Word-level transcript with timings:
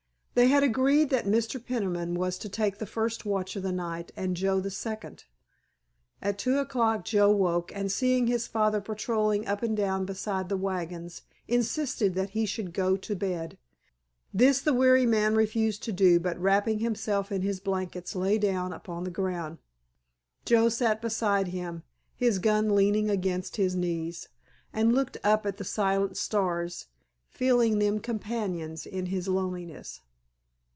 They 0.33 0.47
had 0.47 0.63
agreed 0.63 1.09
that 1.09 1.25
Mr. 1.25 1.63
Peniman 1.63 2.15
was 2.15 2.37
to 2.39 2.47
take 2.47 2.77
the 2.77 2.85
first 2.85 3.25
watch 3.25 3.57
of 3.57 3.63
the 3.63 3.73
night 3.73 4.13
and 4.15 4.37
Joe 4.37 4.61
the 4.61 4.71
second. 4.71 5.25
At 6.21 6.39
two 6.39 6.57
o'clock 6.57 7.03
Joe 7.03 7.29
woke, 7.29 7.69
and 7.75 7.91
seeing 7.91 8.27
his 8.27 8.47
father 8.47 8.79
patrolling 8.79 9.45
up 9.45 9.61
and 9.61 9.75
down 9.75 10.05
beside 10.05 10.47
the 10.47 10.55
wagons 10.55 11.23
insisted 11.49 12.15
that 12.15 12.29
he 12.29 12.45
should 12.45 12.73
go 12.73 12.95
to 12.95 13.13
bed. 13.13 13.57
This 14.33 14.61
the 14.61 14.73
weary 14.73 15.05
man 15.05 15.35
refused 15.35 15.83
to 15.83 15.91
do, 15.91 16.17
but 16.17 16.39
wrapping 16.39 16.79
himself 16.79 17.29
in 17.29 17.41
his 17.41 17.59
blankets 17.59 18.15
lay 18.15 18.37
down 18.39 18.71
upon 18.71 19.03
the 19.03 19.11
ground. 19.11 19.57
Joe 20.45 20.69
sat 20.69 21.01
beside 21.01 21.47
him, 21.49 21.83
his 22.15 22.39
gun 22.39 22.73
leaning 22.73 23.09
against 23.09 23.57
his 23.57 23.75
knees, 23.75 24.29
and 24.71 24.95
looked 24.95 25.17
up 25.25 25.45
at 25.45 25.57
the 25.57 25.65
silent 25.65 26.15
stars, 26.15 26.87
feeling 27.27 27.79
them 27.79 27.99
companions 27.99 28.85
in 28.85 29.07
his 29.07 29.27
loneliness. 29.27 29.99